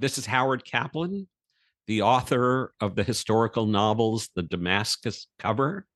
[0.00, 1.26] This is Howard Kaplan,
[1.88, 5.86] the author of the historical novels The Damascus Cover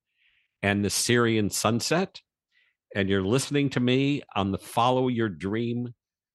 [0.60, 2.20] and The Syrian Sunset.
[2.96, 5.94] And you're listening to me on the Follow Your Dream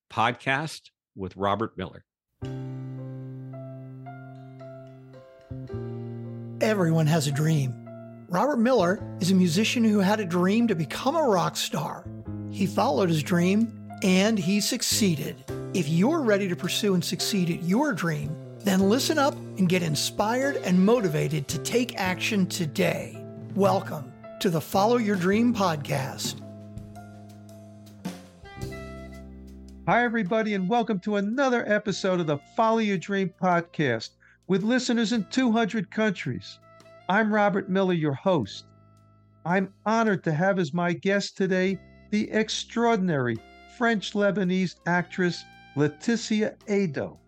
[0.09, 2.05] podcast with Robert Miller.
[6.61, 7.73] Everyone has a dream.
[8.29, 12.07] Robert Miller is a musician who had a dream to become a rock star.
[12.49, 15.43] He followed his dream and he succeeded.
[15.73, 19.81] If you're ready to pursue and succeed at your dream, then listen up and get
[19.81, 23.23] inspired and motivated to take action today.
[23.55, 26.41] Welcome to the Follow Your Dream podcast.
[29.88, 34.09] Hi, everybody, and welcome to another episode of the Follow Your Dream podcast
[34.48, 36.59] with listeners in 200 countries.
[37.09, 38.66] I'm Robert Miller, your host.
[39.45, 41.79] I'm honored to have as my guest today
[42.12, 43.38] the extraordinary
[43.77, 45.45] French Lebanese actress
[45.76, 47.20] Laetitia Eido.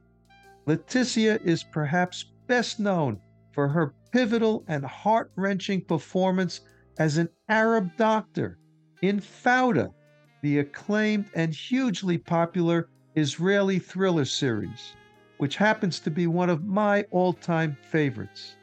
[0.65, 3.21] Laetitia is perhaps best known
[3.51, 6.61] for her pivotal and heart wrenching performance
[6.97, 8.57] as an Arab doctor
[9.03, 9.93] in Fauda,
[10.41, 14.93] the acclaimed and hugely popular Israeli thriller series,
[15.37, 18.55] which happens to be one of my all time favorites.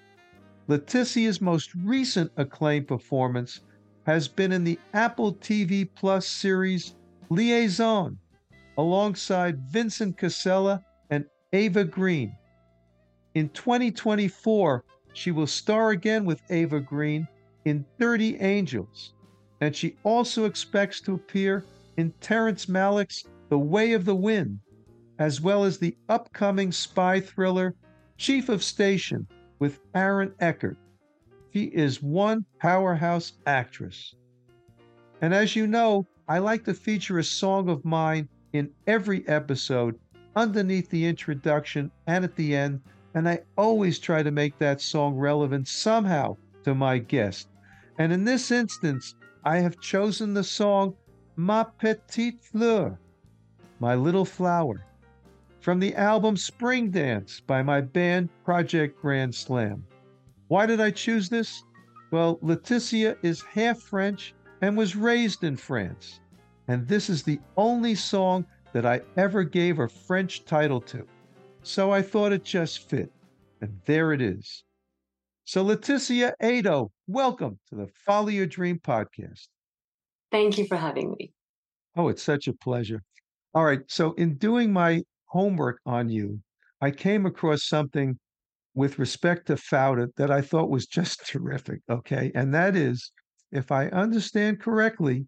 [0.67, 3.61] Laetitia's most recent acclaimed performance
[4.07, 6.97] has been in the Apple TV Plus series
[7.31, 8.19] Liaison,
[8.79, 12.37] alongside Vincent Casella and Eva Green.
[13.35, 17.27] In 2024, she will star again with Eva Green
[17.65, 19.15] in Dirty Angels,
[19.61, 21.65] and she also expects to appear
[21.97, 24.61] in Terrence Malick's The Way of the Wind,
[25.19, 27.75] as well as the upcoming spy thriller
[28.19, 29.27] Chief of Station
[29.59, 30.77] with Aaron Eckhart.
[31.53, 34.15] She is one powerhouse actress.
[35.23, 39.97] And as you know, I like to feature a song of mine in every episode
[40.35, 42.81] underneath the introduction and at the end,
[43.15, 47.49] and I always try to make that song relevant somehow to my guest.
[47.99, 50.97] And in this instance, I have chosen the song
[51.37, 52.99] Ma Petite Fleur,
[53.79, 54.85] My Little Flower,
[55.61, 59.87] from the album Spring Dance by my band Project Grand Slam.
[60.49, 61.63] Why did I choose this?
[62.11, 66.21] Well, Laetitia is half French and was raised in France.
[66.69, 71.07] And this is the only song that I ever gave a French title to.
[71.63, 73.11] So I thought it just fit.
[73.61, 74.65] And there it is.
[75.45, 79.47] So, Laetitia Eido, welcome to the Follow Your Dream podcast.
[80.33, 81.33] Thank you for having me.
[81.97, 83.03] Oh, it's such a pleasure.
[83.55, 83.81] All right.
[83.87, 86.41] So, in doing my homework on you,
[86.81, 88.19] I came across something
[88.75, 91.81] with respect to Fauda that I thought was just terrific.
[91.89, 92.33] Okay.
[92.35, 93.13] And that is
[93.57, 95.27] if I understand correctly,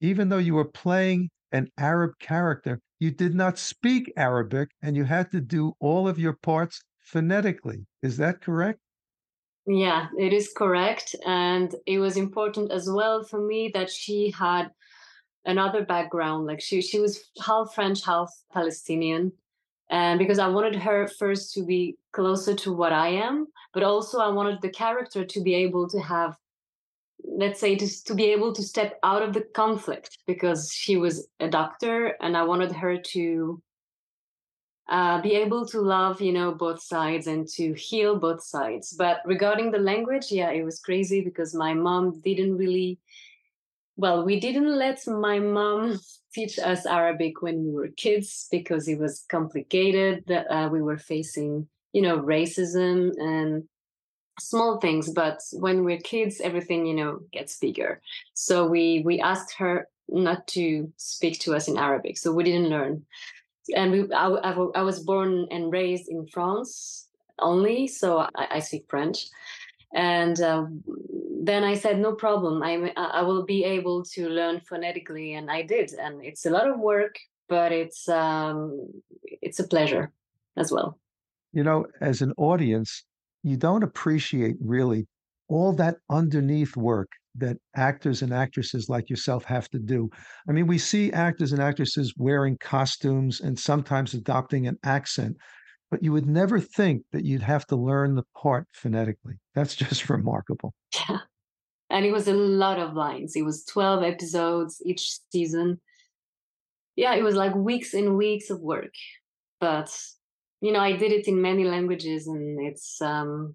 [0.00, 5.04] even though you were playing an Arab character, you did not speak Arabic and you
[5.04, 7.86] had to do all of your parts phonetically.
[8.02, 8.78] Is that correct?
[9.66, 11.14] Yeah, it is correct.
[11.26, 14.70] And it was important as well for me that she had
[15.44, 16.46] another background.
[16.46, 19.32] Like she, she was half French, half Palestinian.
[19.88, 24.18] And because I wanted her first to be closer to what I am, but also
[24.18, 26.36] I wanted the character to be able to have
[27.24, 31.28] let's say to, to be able to step out of the conflict because she was
[31.40, 33.62] a doctor and i wanted her to
[34.88, 38.92] uh, be able to love you know both sides and to heal both sides.
[38.92, 42.98] But regarding the language yeah it was crazy because my mom didn't really
[43.96, 45.98] well we didn't let my mom
[46.34, 50.96] teach us arabic when we were kids because it was complicated that uh, we were
[50.96, 53.64] facing you know racism and
[54.40, 58.00] small things but when we're kids everything you know gets bigger.
[58.34, 62.68] So we we asked her not to speak to us in arabic so we didn't
[62.68, 63.04] learn.
[63.76, 68.86] And we i, I, was born and raised in france only so i, I speak
[68.88, 69.28] french.
[69.94, 70.66] And uh,
[71.42, 72.62] then i said no problem.
[72.62, 75.92] I i will be able to learn phonetically and i did.
[75.92, 77.16] And it's a lot of work
[77.48, 78.88] but it's um
[79.42, 80.10] it's a pleasure
[80.56, 80.98] as well.
[81.52, 83.04] You know as an audience
[83.42, 85.06] you don't appreciate really
[85.48, 90.10] all that underneath work that actors and actresses like yourself have to do.
[90.48, 95.36] I mean, we see actors and actresses wearing costumes and sometimes adopting an accent,
[95.90, 99.34] but you would never think that you'd have to learn the part phonetically.
[99.54, 100.74] That's just remarkable.
[101.08, 101.18] Yeah.
[101.90, 103.36] And it was a lot of lines.
[103.36, 105.80] It was 12 episodes each season.
[106.96, 108.92] Yeah, it was like weeks and weeks of work.
[109.60, 109.94] But
[110.62, 113.54] you know i did it in many languages and it's um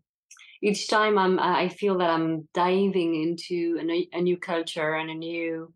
[0.61, 5.15] each time i'm i feel that i'm diving into a, a new culture and a
[5.15, 5.73] new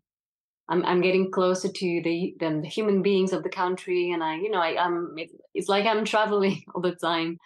[0.68, 4.50] I'm I'm getting closer to the the, human beings of the country, and I you
[4.50, 7.38] know I am it, it's like I'm traveling all the time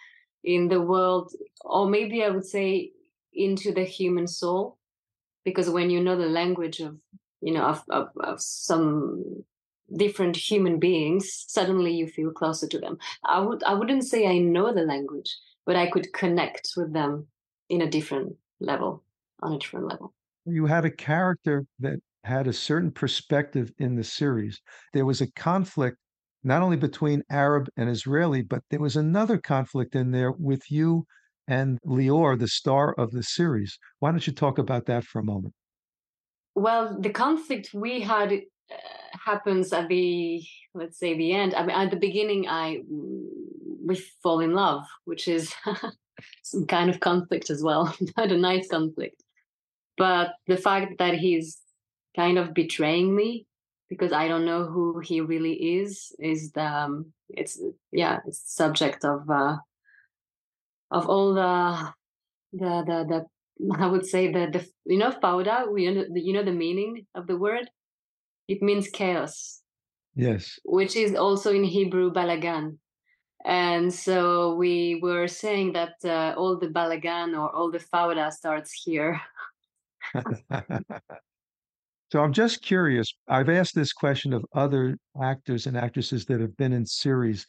[0.43, 2.91] in the world, or maybe I would say
[3.33, 4.77] into the human soul,
[5.43, 6.97] because when you know the language of
[7.41, 9.43] you know of, of, of some
[9.95, 14.37] different human beings suddenly you feel closer to them i would i wouldn't say i
[14.37, 17.25] know the language but i could connect with them
[17.69, 19.03] in a different level
[19.41, 20.13] on a different level
[20.45, 24.61] you had a character that had a certain perspective in the series.
[24.93, 25.97] There was a conflict
[26.43, 31.05] not only between Arab and Israeli, but there was another conflict in there with you
[31.47, 33.79] and Lior, the star of the series.
[33.99, 35.53] Why don't you talk about that for a moment?
[36.55, 38.41] Well, the conflict we had
[39.25, 40.43] happens at the
[40.73, 41.53] let's say the end.
[41.55, 45.53] I mean, at the beginning, I we fall in love, which is
[46.43, 49.23] some kind of conflict as well, not a nice conflict.
[49.97, 51.57] But the fact that he's
[52.15, 53.45] kind of betraying me
[53.89, 57.59] because I don't know who he really is is the um, it's
[57.91, 59.57] yeah it's subject of uh,
[60.91, 61.93] of all the
[62.53, 63.25] the the the
[63.83, 67.37] I would say the the you know fauda we you know the meaning of the
[67.37, 67.69] word
[68.47, 69.61] it means chaos
[70.15, 72.77] yes which is also in Hebrew balagan
[73.45, 78.71] and so we were saying that uh, all the balagan or all the fauda starts
[78.71, 79.21] here
[82.11, 83.13] So I'm just curious.
[83.27, 87.45] I've asked this question of other actors and actresses that have been in series.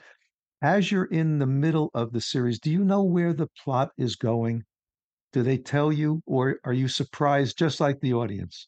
[0.62, 4.16] As you're in the middle of the series, do you know where the plot is
[4.16, 4.64] going?
[5.32, 8.66] Do they tell you, or are you surprised just like the audience?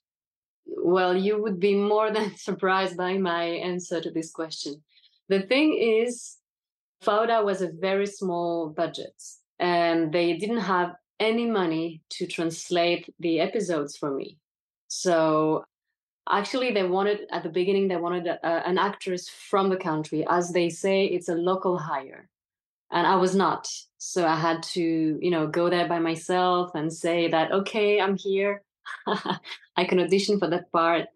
[0.83, 4.83] Well, you would be more than surprised by my answer to this question.
[5.29, 6.37] The thing is,
[7.03, 9.15] Fauda was a very small budget,
[9.59, 14.39] and they didn't have any money to translate the episodes for me.
[14.89, 15.65] So
[16.31, 20.53] actually they wanted at the beginning they wanted a, an actress from the country as
[20.53, 22.29] they say it's a local hire
[22.91, 23.69] and i was not
[23.99, 28.17] so i had to you know go there by myself and say that okay i'm
[28.17, 28.63] here
[29.77, 31.07] i can audition for that part.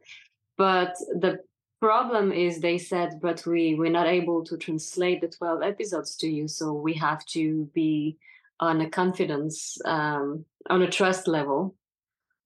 [0.56, 1.40] But the
[1.80, 6.26] problem is they said but we we're not able to translate the 12 episodes to
[6.26, 8.16] you so we have to be
[8.58, 11.74] on a confidence um, on a trust level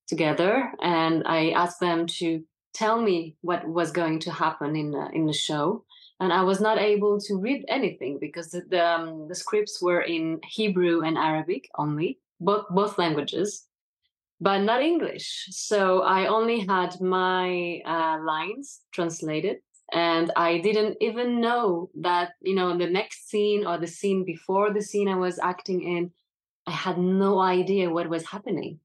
[0.09, 0.73] together.
[0.83, 2.43] And i asked them to
[2.75, 5.85] tell me what was going to happen in the, in the show.
[6.19, 10.01] And i was not able to read anything because the the, um, the scripts were
[10.01, 13.68] in hebrew and arabic only both both languages
[14.41, 15.49] but not english.
[15.51, 19.59] So i only had my uh, lines translated
[19.93, 24.73] and i didn't even know that you know the next scene or the scene before
[24.73, 26.11] the scene i was acting in
[26.67, 28.79] i had no idea what was happening.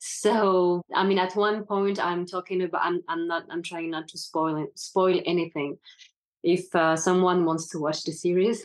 [0.00, 4.06] So i mean at one point i'm talking about i'm, I'm not i'm trying not
[4.08, 5.78] to spoil spoil anything
[6.44, 8.64] if uh, someone wants to watch the series.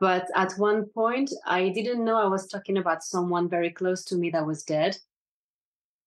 [0.00, 4.16] But at one point i didn't know i was talking about someone very close to
[4.16, 4.98] me that was dead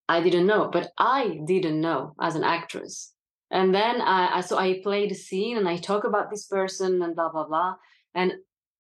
[0.10, 3.14] i didn't know but i didn't know as an actress.
[3.54, 7.02] And then I, I so i play the scene and i talk about this person
[7.02, 7.76] and blah blah blah.
[8.16, 8.34] And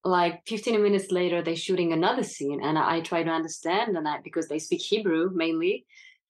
[0.03, 4.07] like 15 minutes later they're shooting another scene and I, I, try to understand and
[4.07, 5.85] I because they speak Hebrew mainly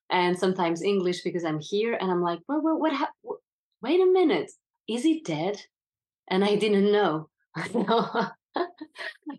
[0.09, 3.11] and sometimes English because I'm here and I'm like well, well what ha-
[3.81, 4.51] wait a minute
[4.89, 5.57] is he dead?
[6.27, 7.29] And I didn't know.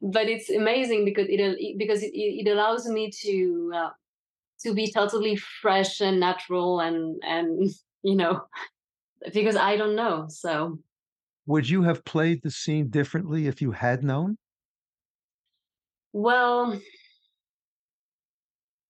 [0.01, 3.91] But it's amazing because it because it, it allows me to uh,
[4.63, 7.71] to be totally fresh and natural and and
[8.03, 8.43] you know
[9.33, 10.79] because I don't know so
[11.47, 14.39] would you have played the scene differently if you had known?
[16.13, 16.81] Well,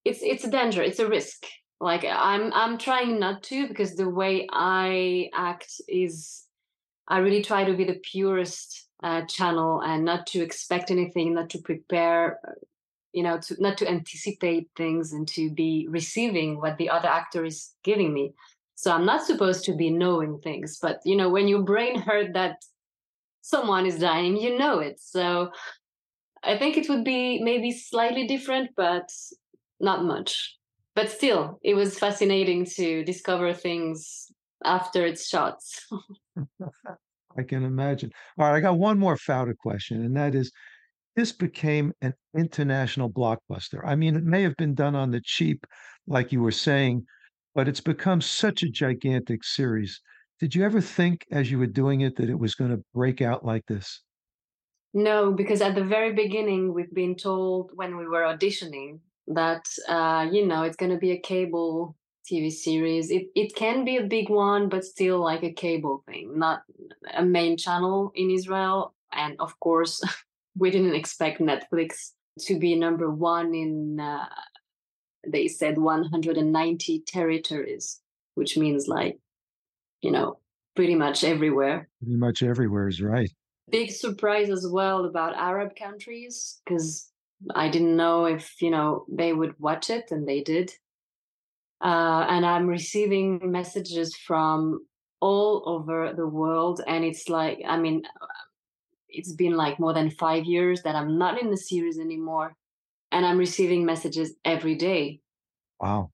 [0.04, 0.82] it's it's a danger.
[0.82, 1.44] It's a risk.
[1.80, 6.44] Like I'm I'm trying not to because the way I act is
[7.08, 11.50] I really try to be the purest uh, channel and not to expect anything, not
[11.50, 12.52] to prepare, uh,
[13.12, 17.44] you know, to not to anticipate things and to be receiving what the other actor
[17.44, 18.34] is giving me.
[18.74, 22.34] So I'm not supposed to be knowing things, but you know, when your brain heard
[22.34, 22.56] that
[23.42, 24.98] someone is dying, you know it.
[25.00, 25.50] So
[26.42, 29.08] I think it would be maybe slightly different, but
[29.78, 30.56] not much.
[30.94, 34.26] But still, it was fascinating to discover things
[34.64, 35.58] after it's shot.
[37.38, 38.10] I can imagine.
[38.38, 40.50] All right, I got one more Fauda question, and that is
[41.16, 43.80] this became an international blockbuster.
[43.84, 45.66] I mean, it may have been done on the cheap,
[46.06, 47.04] like you were saying,
[47.54, 50.00] but it's become such a gigantic series.
[50.40, 53.20] Did you ever think as you were doing it that it was going to break
[53.20, 54.02] out like this?
[54.94, 60.26] No, because at the very beginning, we've been told when we were auditioning that, uh,
[60.30, 61.96] you know, it's going to be a cable
[62.30, 63.10] TV series.
[63.10, 66.62] It it can be a big one, but still like a cable thing, not
[67.14, 68.94] a main channel in Israel.
[69.12, 70.02] And of course,
[70.56, 74.00] we didn't expect Netflix to be number one in.
[74.00, 74.26] Uh,
[75.26, 78.00] they said 190 territories,
[78.34, 79.18] which means like,
[80.00, 80.38] you know,
[80.74, 81.88] pretty much everywhere.
[82.02, 83.30] Pretty much everywhere is right.
[83.70, 87.08] Big surprise as well about Arab countries because
[87.54, 90.72] I didn't know if you know they would watch it, and they did.
[91.80, 94.86] Uh, and I'm receiving messages from
[95.20, 98.02] all over the world, and it's like, I mean,
[99.12, 102.56] it's been like more than five years that I'm not in the series anymore,
[103.10, 105.20] and I'm receiving messages every day.
[105.80, 106.10] Wow.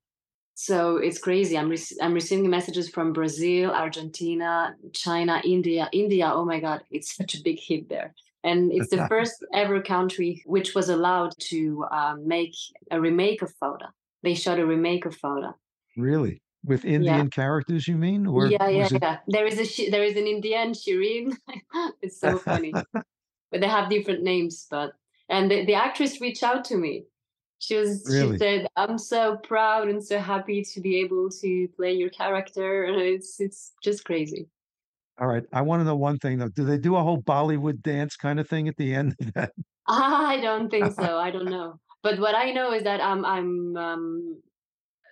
[0.55, 1.57] So it's crazy.
[1.57, 5.89] I'm re- I'm receiving messages from Brazil, Argentina, China, India.
[5.93, 8.13] India, oh my God, it's such a big hit there.
[8.43, 12.55] And it's the first ever country which was allowed to um, make
[12.91, 13.91] a remake of Fauda.
[14.25, 15.55] They shot a remake of Fauda.
[15.97, 16.43] Really?
[16.69, 17.25] With Indian Yeah.
[17.27, 18.27] characters, you mean?
[18.27, 19.19] Or yeah, yeah, it- yeah.
[19.27, 21.37] There is a there is an Indian Shirin.
[22.03, 22.75] it's so funny,
[23.51, 24.67] but they have different names.
[24.71, 24.93] But
[25.29, 27.07] and the, the actress reached out to me.
[27.59, 28.33] She was Really?
[28.33, 32.85] she said, "I'm so proud and so happy to be able to play your character."
[32.85, 34.49] And it's it's just crazy.
[35.21, 35.45] All right.
[35.53, 36.49] I want to know one thing though.
[36.49, 39.53] Do they do a whole Bollywood dance kind of thing at the end of that?
[39.89, 41.19] I don't think so.
[41.19, 41.81] I don't know.
[42.03, 44.43] But what I know is that I'm I'm um,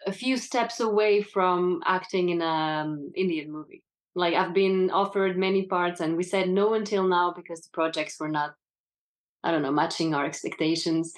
[0.07, 3.83] a few steps away from acting in an Indian movie.
[4.15, 8.19] Like I've been offered many parts, and we said no until now because the projects
[8.19, 8.55] were not,
[9.45, 11.13] I don't know, matching our expectations.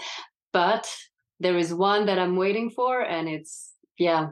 [0.53, 0.93] But
[1.39, 4.31] there is one that I'm waiting for, and it's yeah.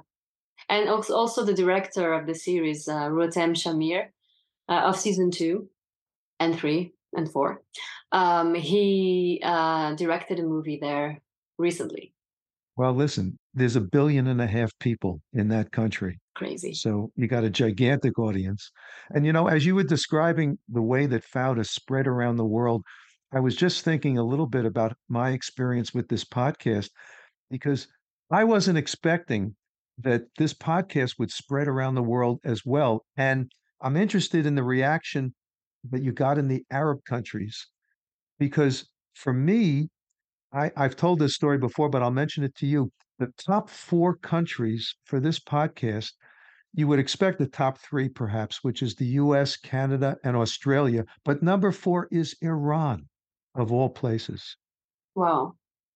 [0.68, 4.06] And also, also the director of the series, uh, Rotem Shamir,
[4.68, 5.68] uh, of season two
[6.40, 7.62] and three and four.
[8.10, 11.20] Um, he uh, directed a movie there
[11.58, 12.15] recently.
[12.76, 16.21] Well, listen, there's a billion and a half people in that country.
[16.35, 16.75] Crazy.
[16.75, 18.71] So you got a gigantic audience.
[19.14, 22.83] And you know, as you were describing the way that Fauda spread around the world,
[23.33, 26.90] I was just thinking a little bit about my experience with this podcast
[27.50, 27.88] because
[28.30, 29.56] I wasn't expecting
[29.99, 33.06] that this podcast would spread around the world as well.
[33.16, 35.35] And I'm interested in the reaction
[35.90, 37.66] that you got in the Arab countries
[38.38, 39.88] because for me,
[40.53, 42.91] I, I've told this story before, but I'll mention it to you.
[43.19, 46.12] The top four countries for this podcast,
[46.75, 51.05] you would expect the top three, perhaps, which is the US, Canada, and Australia.
[51.25, 53.09] But number four is Iran,
[53.55, 54.57] of all places.
[55.15, 55.55] Wow.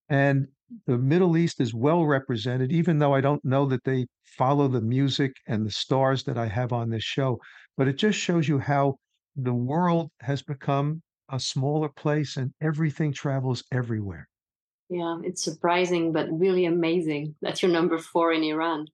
[0.09, 0.49] And
[0.87, 4.81] the Middle East is well represented, even though I don't know that they follow the
[4.81, 7.39] music and the stars that I have on this show.
[7.77, 8.97] But it just shows you how
[9.37, 14.29] the world has become a smaller place and everything travels everywhere.
[14.91, 18.87] Yeah, it's surprising but really amazing that you're number four in Iran.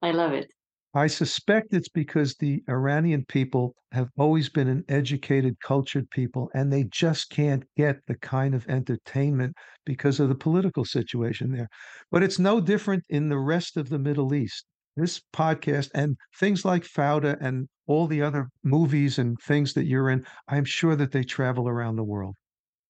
[0.00, 0.50] I love it.
[0.94, 6.72] I suspect it's because the Iranian people have always been an educated, cultured people, and
[6.72, 9.54] they just can't get the kind of entertainment
[9.84, 11.68] because of the political situation there.
[12.10, 14.64] But it's no different in the rest of the Middle East.
[14.96, 20.08] This podcast and things like Fauda and all the other movies and things that you're
[20.08, 22.34] in, I'm sure that they travel around the world.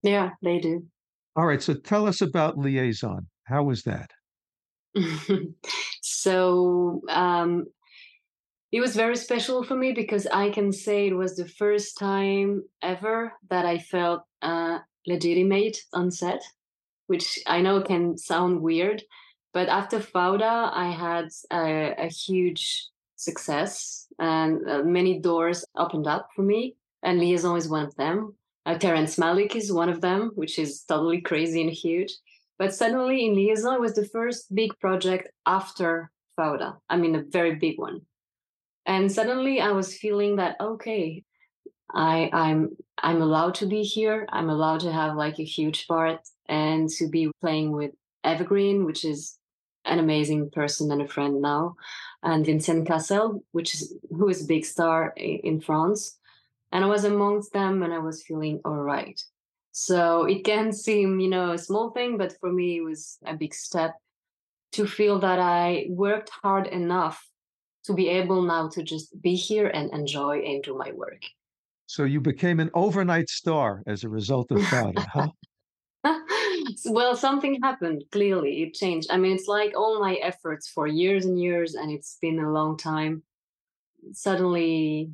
[0.02, 0.86] Yeah, they do.
[1.38, 3.28] All right, so tell us about Liaison.
[3.44, 4.10] How was that?
[6.02, 7.66] so um,
[8.72, 12.64] it was very special for me because I can say it was the first time
[12.82, 16.42] ever that I felt uh, legitimate on set,
[17.06, 19.04] which I know can sound weird,
[19.52, 26.30] but after Fauda, I had a, a huge success and uh, many doors opened up
[26.34, 28.34] for me, and Liaison is one of them.
[28.68, 32.12] Uh, Terrence Malick is one of them, which is totally crazy and huge.
[32.58, 36.76] But suddenly in Liaison, was the first big project after Fauda.
[36.90, 38.02] I mean, a very big one.
[38.84, 41.24] And suddenly I was feeling that, okay,
[41.94, 44.26] I, I'm I'm allowed to be here.
[44.30, 48.84] I'm allowed to have like a huge part and to be playing with Eva Green,
[48.84, 49.38] which is
[49.86, 51.74] an amazing person and a friend now,
[52.22, 56.17] and Vincent Cassel, which is who is a big star in France.
[56.72, 59.20] And I was amongst them and I was feeling all right.
[59.72, 63.34] So it can seem, you know, a small thing, but for me, it was a
[63.34, 63.94] big step
[64.72, 67.24] to feel that I worked hard enough
[67.84, 71.22] to be able now to just be here and enjoy and do my work.
[71.86, 75.06] So you became an overnight star as a result of Fauda,
[76.04, 76.18] huh?
[76.86, 78.04] well, something happened.
[78.12, 79.08] Clearly, it changed.
[79.10, 82.52] I mean, it's like all my efforts for years and years, and it's been a
[82.52, 83.22] long time.
[84.12, 85.10] Suddenly,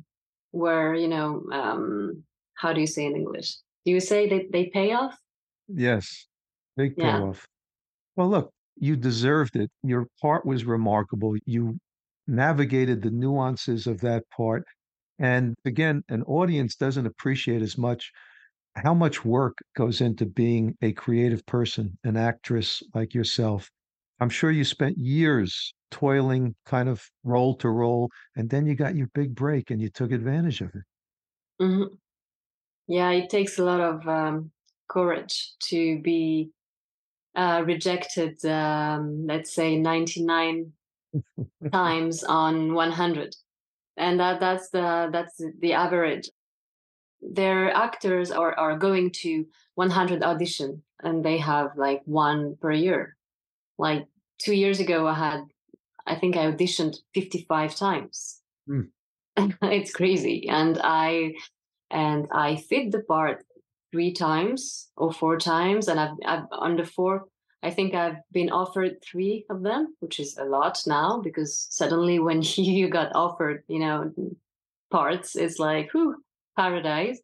[0.55, 2.23] where you know, um,
[2.55, 3.57] how do you say in English?
[3.85, 5.17] Do you say that they pay off?
[5.67, 6.27] Yes,
[6.77, 7.19] big Yeah.
[7.19, 7.45] payoff.
[8.15, 9.71] Well, look, you deserved it.
[9.83, 11.35] Your part was remarkable.
[11.45, 11.79] You
[12.27, 14.65] navigated the nuances of that part.
[15.19, 18.11] And again, an audience doesn't appreciate as much
[18.75, 23.69] how much work goes into being a creative person, an actress like yourself.
[24.19, 28.95] I'm sure you spent years toiling kind of roll to roll, and then you got
[28.95, 30.83] your big break and you took advantage of it.
[31.61, 31.93] Mm-hmm.
[32.87, 34.51] Yeah, it takes a lot of um,
[34.87, 36.51] courage to be
[37.35, 40.71] uh, rejected, um, let's say 99
[41.71, 43.35] times on 100.
[43.97, 46.29] And that, that's the that's the average.
[47.21, 49.45] Their actors are, are going to
[49.75, 53.15] 100 audition and they have like one per year.
[53.77, 54.05] Like
[54.39, 55.41] two years ago, I had,
[56.05, 58.41] I think I auditioned 55 times.
[59.37, 59.53] Mm.
[59.61, 60.47] it's crazy.
[60.49, 61.35] And I,
[61.91, 63.45] and I fit the part
[63.91, 65.87] three times or four times.
[65.87, 67.23] And I've, I've on the fourth,
[67.63, 72.19] I think I've been offered three of them, which is a lot now because suddenly
[72.19, 74.11] when you got offered, you know,
[74.91, 76.15] parts, it's like, whew,
[76.55, 77.19] paradise.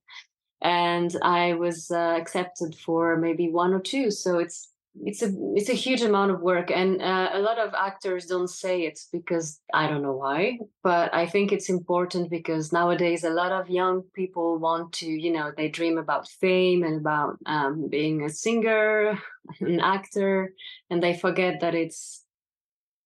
[0.62, 4.12] And I was uh, accepted for maybe one or two.
[4.12, 4.71] So it's
[5.06, 8.50] it's a it's a huge amount of work and uh, a lot of actors don't
[8.50, 13.30] say it because i don't know why but i think it's important because nowadays a
[13.30, 17.88] lot of young people want to you know they dream about fame and about um,
[17.90, 19.18] being a singer
[19.62, 20.54] an actor
[20.90, 22.26] and they forget that it's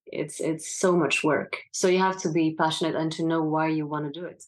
[0.08, 1.58] it's it's so much work.
[1.72, 4.44] So you have to be passionate and to know why you want to do it.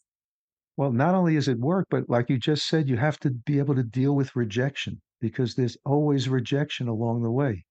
[0.75, 3.57] Well not only is it work but like you just said you have to be
[3.57, 7.65] able to deal with rejection because there's always rejection along the way.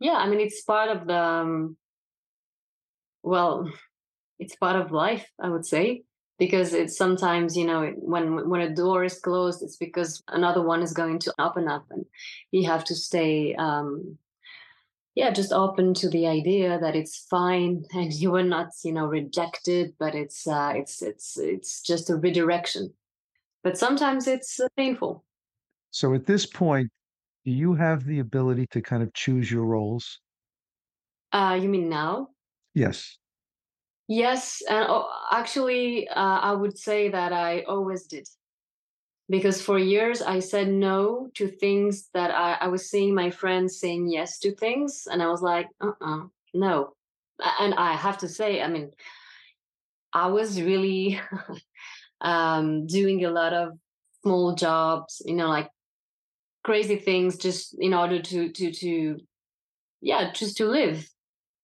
[0.00, 1.76] Yeah, I mean, it's part of the, um,
[3.22, 3.70] well,
[4.38, 6.02] it's part of life, I would say,
[6.38, 10.82] because it's sometimes, you know, when when a door is closed, it's because another one
[10.82, 12.04] is going to open up, and
[12.50, 14.18] you have to stay, um,
[15.14, 19.06] yeah, just open to the idea that it's fine and you were not, you know,
[19.06, 22.92] rejected, but it's uh, it's it's it's just a redirection.
[23.64, 25.24] But sometimes it's uh, painful.
[25.96, 26.90] So at this point,
[27.46, 30.20] do you have the ability to kind of choose your roles?
[31.32, 32.28] Uh, you mean now?
[32.74, 33.16] Yes.
[34.06, 38.28] Yes, and oh, actually, uh, I would say that I always did,
[39.30, 43.80] because for years I said no to things that I, I was seeing my friends
[43.80, 46.92] saying yes to things, and I was like, uh, uh-uh, uh no.
[47.58, 48.90] And I have to say, I mean,
[50.12, 51.18] I was really
[52.20, 53.78] um, doing a lot of
[54.22, 55.70] small jobs, you know, like
[56.66, 59.18] crazy things just in order to to to
[60.00, 61.08] yeah just to live.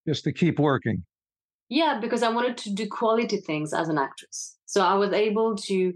[0.07, 1.03] Just to keep working.
[1.67, 4.39] Yeah because i wanted to do quality things as an actress.
[4.65, 5.93] So i was able to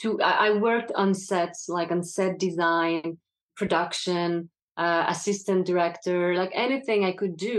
[0.00, 3.18] to i worked on sets like on set design
[3.56, 4.48] production
[4.84, 7.58] uh, assistant director like anything i could do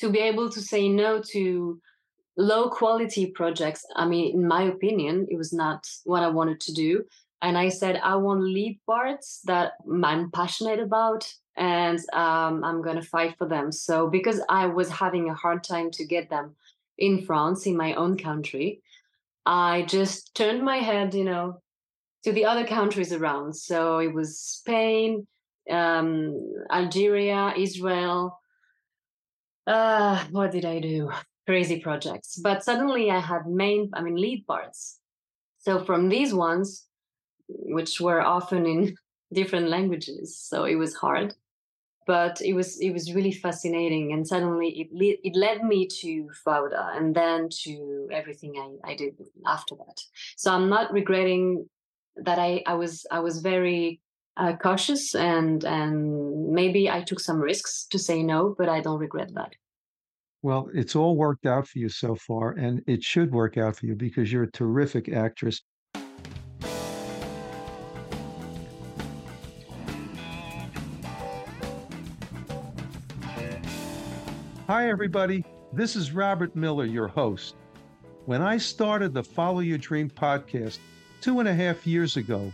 [0.00, 1.80] to be able to say no to
[2.36, 3.82] low quality projects.
[4.02, 6.90] I mean in my opinion it was not what i wanted to do
[7.44, 12.96] and I said I want lead parts that I'm passionate about and um, I'm going
[12.96, 13.70] to fight for them.
[13.70, 16.56] So because I was having a hard time to get them
[16.96, 18.80] in France, in my own country,
[19.44, 21.60] I just turned my head, you know,
[22.24, 23.54] to the other countries around.
[23.54, 25.26] So it was Spain,
[25.70, 28.40] um, Algeria, Israel.
[29.66, 31.10] Uh, what did I do?
[31.46, 32.40] Crazy projects.
[32.42, 34.98] But suddenly I had main, I mean, lead parts.
[35.58, 36.86] So from these ones,
[37.48, 38.96] which were often in
[39.32, 40.36] different languages.
[40.36, 41.34] So it was hard,
[42.06, 44.12] but it was it was really fascinating.
[44.12, 48.96] And suddenly it le- it led me to Fauda and then to everything I, I
[48.96, 49.14] did
[49.46, 50.00] after that.
[50.36, 51.68] So I'm not regretting
[52.16, 54.00] that I, I was I was very
[54.36, 58.98] uh, cautious and and maybe I took some risks to say no, but I don't
[58.98, 59.54] regret that.
[60.42, 63.86] Well, it's all worked out for you so far, and it should work out for
[63.86, 65.62] you because you're a terrific actress.
[74.74, 75.44] Hi, everybody.
[75.72, 77.54] This is Robert Miller, your host.
[78.26, 80.80] When I started the Follow Your Dream podcast
[81.20, 82.52] two and a half years ago,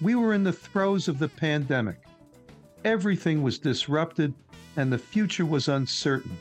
[0.00, 1.98] we were in the throes of the pandemic.
[2.86, 4.32] Everything was disrupted
[4.76, 6.34] and the future was uncertain.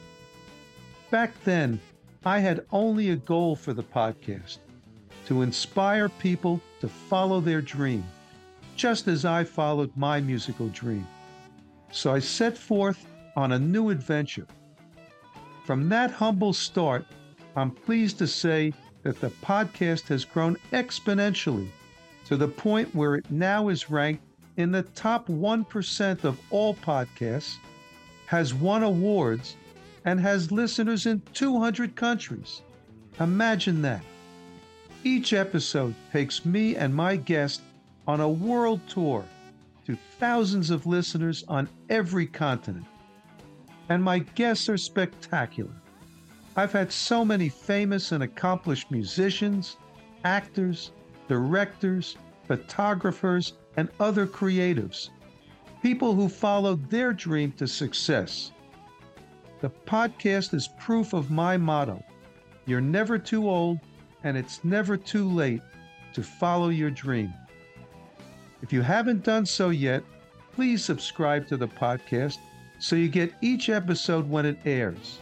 [1.11, 1.81] Back then,
[2.23, 4.59] I had only a goal for the podcast
[5.25, 8.05] to inspire people to follow their dream,
[8.77, 11.05] just as I followed my musical dream.
[11.91, 13.05] So I set forth
[13.35, 14.47] on a new adventure
[15.69, 17.05] from that humble start,
[17.55, 21.67] I'm pleased to say that the podcast has grown exponentially
[22.25, 24.23] to the point where it now is ranked
[24.57, 27.57] in the top 1% of all podcasts
[28.25, 29.57] has won awards,
[30.05, 32.63] and has listeners in 200 countries.
[33.19, 34.01] Imagine that.
[35.03, 37.61] Each episode takes me and my guest
[38.07, 39.23] on a world tour
[39.85, 42.87] to thousands of listeners on every continent.
[43.89, 45.73] And my guests are spectacular.
[46.55, 49.77] I've had so many famous and accomplished musicians,
[50.23, 50.91] actors,
[51.27, 55.09] directors, photographers, and other creatives,
[55.81, 58.51] people who followed their dream to success.
[59.61, 62.03] The podcast is proof of my motto
[62.69, 63.79] you're never too old,
[64.23, 65.61] and it's never too late
[66.13, 67.33] to follow your dream.
[68.61, 70.03] If you haven't done so yet,
[70.53, 72.37] please subscribe to the podcast
[72.79, 75.19] so you get each episode when it airs.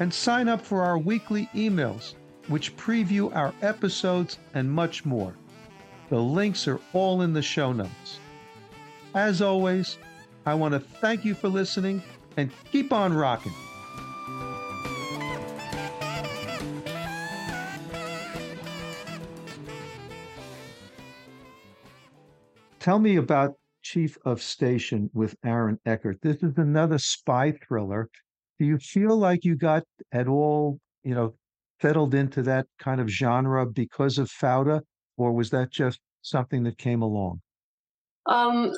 [0.00, 2.14] And sign up for our weekly emails,
[2.48, 5.34] which preview our episodes and much more.
[6.08, 8.18] The links are all in the show notes.
[9.14, 9.98] As always,
[10.46, 12.02] I want to thank you for listening
[12.36, 13.52] and keep on rocking.
[22.80, 26.18] Tell me about Chief of Station with Aaron Eckhart.
[26.22, 28.08] This is another spy thriller.
[28.58, 31.34] Do you feel like you got at all, you know,
[31.82, 34.80] settled into that kind of genre because of Fauda,
[35.18, 37.42] or was that just something that came along?
[38.26, 38.72] Um,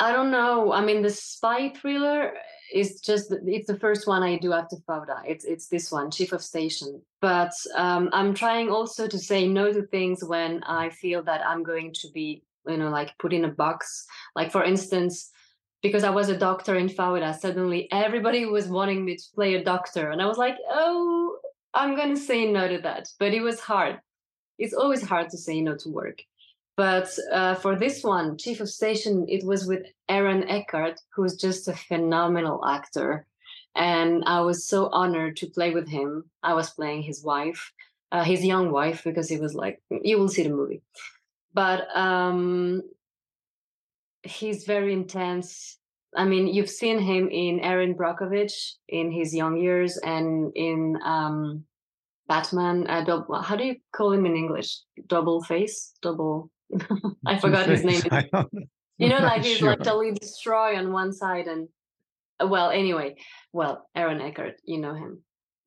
[0.00, 0.72] I don't know.
[0.72, 2.32] I mean, the spy thriller
[2.72, 5.20] is just it's the first one I do after Fauda.
[5.26, 7.02] It's it's this one, Chief of Station.
[7.20, 11.62] But um, I'm trying also to say no to things when I feel that I'm
[11.62, 14.06] going to be you know like put in a box.
[14.34, 15.30] Like for instance
[15.82, 19.64] because i was a doctor in fauda suddenly everybody was wanting me to play a
[19.64, 21.38] doctor and i was like oh
[21.74, 23.08] i'm going to say no to that.
[23.18, 24.00] But it was hard.
[24.58, 26.22] It's always hard to say no to work.
[26.76, 31.68] But uh, for this one chief of station it was with aaron eckhart who's just
[31.68, 33.26] a phenomenal actor
[33.74, 36.24] and i was so honored to play with him.
[36.42, 37.72] I was playing his wife
[38.12, 40.82] uh, his young wife because he was like you will see the movie
[41.52, 42.82] but um,
[44.22, 45.78] he's very intense.
[46.16, 51.64] I mean, you've seen him in Erin Brockovich in his young years and in um,
[52.28, 52.88] Batman.
[52.88, 54.80] Uh, double, how do you call him in English?
[55.06, 55.92] Double face?
[56.02, 56.50] Double.
[57.26, 58.02] I forgot his name.
[58.98, 59.70] You know, like he's sure.
[59.70, 61.68] like totally destroy on one side and
[62.38, 63.16] well, anyway,
[63.50, 65.22] well, Aaron Eckhart, you know him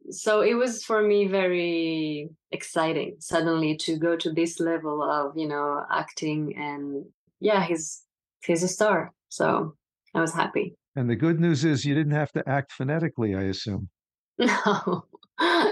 [0.10, 5.48] so it was for me very exciting suddenly to go to this level of you
[5.48, 7.06] know acting and
[7.40, 8.04] yeah he's
[8.46, 9.12] he's a star.
[9.30, 9.76] So
[10.14, 10.76] i was happy.
[10.96, 13.90] And the good news is you didn't have to act phonetically i assume.
[14.40, 15.06] No.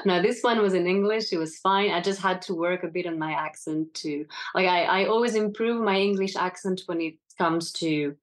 [0.05, 1.31] No this one was in english.
[1.31, 1.91] It was fine.
[1.91, 5.35] I just had to work a bit on my accent too like i, I always
[5.35, 8.15] improve my english accent when it comes to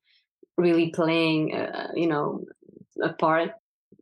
[0.57, 2.45] really playing uh, you know
[3.03, 3.53] a part.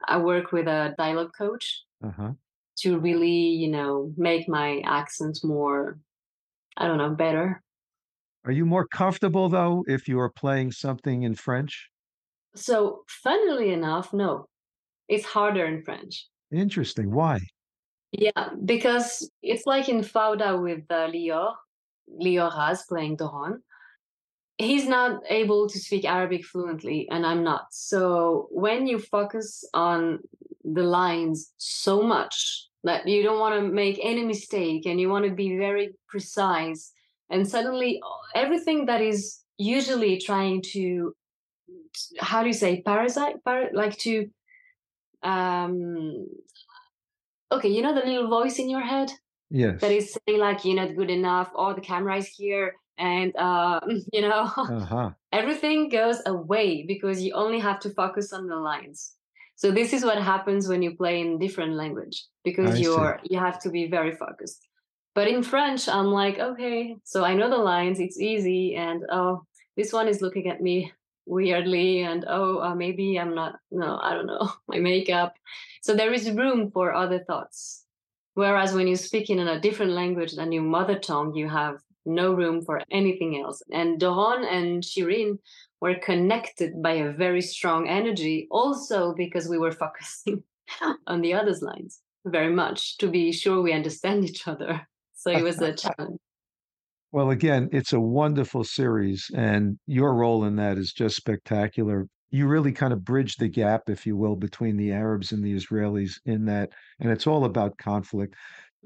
[0.08, 2.32] I work with a dialogue coach uh-huh.
[2.78, 5.98] to really, you know, make my accent more,
[6.76, 7.62] I don't know, better.
[8.44, 11.90] Are you more comfortable though if you are playing something in French?
[12.54, 14.46] So, funnily enough, no.
[15.08, 16.26] It's harder in French.
[16.52, 17.12] Interesting.
[17.12, 17.40] Why?
[18.12, 21.54] Yeah, because it's like in Fauda with uh, Lior,
[22.08, 23.58] Lior Raz playing Doron.
[24.58, 27.66] He's not able to speak Arabic fluently, and I'm not.
[27.70, 30.20] So when you focus on
[30.64, 35.24] the lines so much that you don't want to make any mistake and you want
[35.24, 36.92] to be very precise
[37.30, 38.00] and suddenly
[38.34, 41.14] everything that is usually trying to
[42.18, 44.28] how do you say parasite Par- like to
[45.22, 46.26] um
[47.50, 49.10] okay you know the little voice in your head?
[49.50, 49.80] Yes.
[49.80, 51.50] That is saying like you're not good enough.
[51.54, 53.80] Or the camera is here and uh
[54.12, 55.10] you know uh-huh.
[55.32, 59.16] everything goes away because you only have to focus on the lines
[59.56, 63.32] so this is what happens when you play in different language because I you're see.
[63.32, 64.68] you have to be very focused.
[65.14, 69.46] But in French, I'm like, okay, so I know the lines, it's easy, and oh,
[69.74, 70.92] this one is looking at me
[71.24, 75.34] weirdly, and oh, uh, maybe I'm not, no, I don't know, my makeup.
[75.80, 77.84] So there is room for other thoughts.
[78.34, 82.32] Whereas when you speak in a different language than your mother tongue, you have no
[82.32, 83.62] room for anything else.
[83.72, 85.38] And Doron and Shirin
[85.80, 90.42] were connected by a very strong energy, also because we were focusing
[91.06, 94.86] on the other's lines very much to be sure we understand each other.
[95.14, 96.18] So it was a challenge.
[97.12, 102.08] Well, again, it's a wonderful series, and your role in that is just spectacular.
[102.30, 105.54] You really kind of bridge the gap, if you will, between the Arabs and the
[105.54, 108.34] Israelis in that, and it's all about conflict.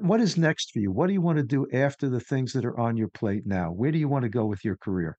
[0.00, 0.90] What is next for you?
[0.90, 3.70] What do you want to do after the things that are on your plate now?
[3.70, 5.18] Where do you want to go with your career?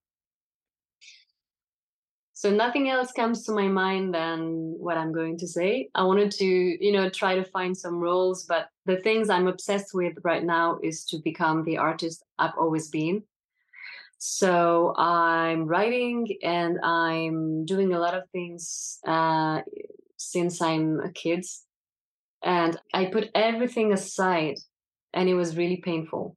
[2.41, 6.31] so nothing else comes to my mind than what i'm going to say i wanted
[6.31, 10.43] to you know try to find some roles but the things i'm obsessed with right
[10.43, 13.21] now is to become the artist i've always been
[14.17, 19.61] so i'm writing and i'm doing a lot of things uh,
[20.17, 21.45] since i'm a kid
[22.41, 24.57] and i put everything aside
[25.13, 26.35] and it was really painful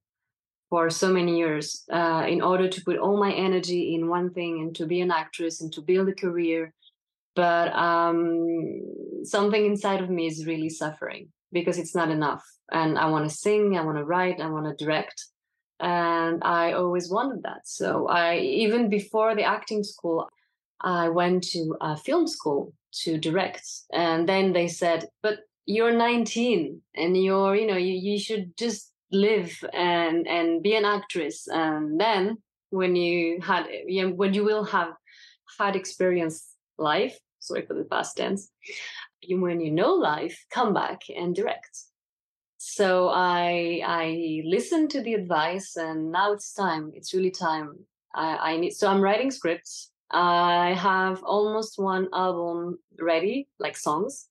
[0.70, 4.60] for so many years uh, in order to put all my energy in one thing
[4.60, 6.72] and to be an actress and to build a career.
[7.37, 8.80] But um,
[9.24, 12.44] something inside of me is really suffering because it's not enough.
[12.72, 15.26] And I want to sing, I want to write, I want to direct.
[15.80, 17.62] And I always wanted that.
[17.66, 20.28] So I, even before the acting school,
[20.80, 23.66] I went to a film school to direct.
[23.92, 28.92] And then they said, but you're 19 and you're, you know, you, you should just
[29.11, 31.46] live and and be an actress.
[31.48, 32.38] And then
[32.70, 33.66] when you had
[34.16, 34.92] when you will have
[35.59, 38.50] had experience life sorry for the past tense
[39.22, 41.79] you, when you know life come back and direct.
[42.59, 47.79] So i i listened to the advice and now it's time it's really time.
[48.14, 49.90] I i need so i'm writing scripts.
[50.11, 54.29] I have almost one album ready like songs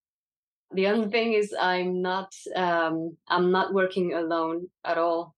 [0.74, 5.36] the other thing is i'm not um, i'm not working alone at all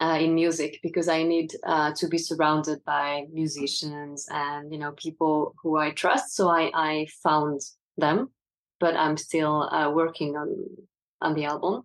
[0.00, 4.92] uh, in music because i need uh, to be surrounded by musicians and you know
[4.92, 6.34] people who i trust.
[6.34, 7.60] So i i found
[7.96, 8.30] them
[8.78, 10.48] but i'm still uh, working on
[11.22, 11.82] on the album.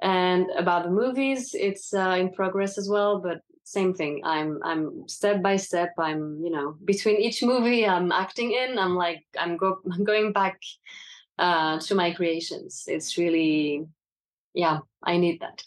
[0.00, 4.20] And about the movies it's uh, in progress as well but same thing.
[4.24, 8.94] I'm i'm step by step i'm you know between each movie i'm acting in i'm
[8.94, 10.60] like i'm go i'm going back
[11.38, 12.84] uh, to my creations.
[12.86, 13.86] It's really,
[14.54, 15.62] yeah, I need that.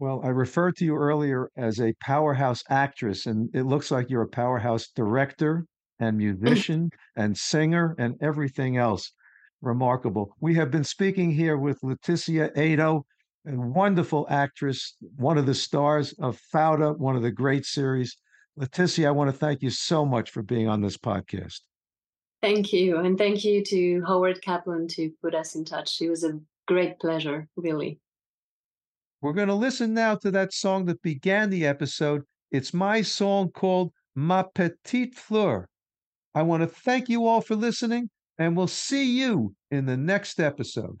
[0.00, 4.22] Well, I referred to you earlier as a powerhouse actress, and it looks like you're
[4.22, 5.66] a powerhouse director
[5.98, 9.12] and musician and singer and everything else.
[9.60, 10.36] Remarkable.
[10.40, 13.02] We have been speaking here with Laetitia Eido,
[13.44, 18.16] a wonderful actress, one of the stars of Fauda, one of the great series.
[18.56, 21.60] Laetitia, I want to thank you so much for being on this podcast.
[22.40, 22.98] Thank you.
[22.98, 26.00] And thank you to Howard Kaplan to put us in touch.
[26.00, 27.98] It was a great pleasure, really.
[29.20, 32.22] We're going to listen now to that song that began the episode.
[32.52, 35.68] It's my song called Ma Petite Fleur.
[36.34, 40.38] I want to thank you all for listening, and we'll see you in the next
[40.38, 41.00] episode.